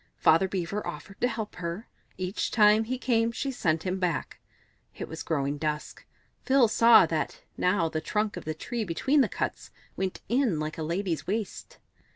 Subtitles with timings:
[0.17, 4.39] Father Beaver offered to help her; each time he came she sent him back.
[4.95, 6.07] It was growing dusk;
[6.43, 10.79] Phil saw that now the trunk of the tree between the cuts went in like
[10.79, 11.77] a lady's waist.